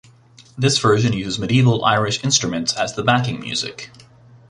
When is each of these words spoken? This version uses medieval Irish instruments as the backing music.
This 0.57 0.79
version 0.79 1.13
uses 1.13 1.37
medieval 1.37 1.85
Irish 1.85 2.23
instruments 2.23 2.75
as 2.75 2.95
the 2.95 3.03
backing 3.03 3.39
music. 3.39 3.91